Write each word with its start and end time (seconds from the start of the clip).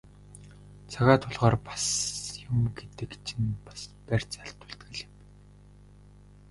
Цагаа 0.91 1.17
тулахаар 1.21 1.55
бас 1.67 1.85
юм 2.49 2.59
гэдэг 2.77 3.11
чинь 3.25 3.51
бас 3.65 3.81
барьц 4.07 4.31
алдуулдаг 4.43 4.89
л 4.95 4.99
юм 5.05 5.13
байна. 5.19 5.35